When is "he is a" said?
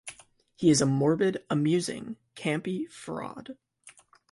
0.55-0.87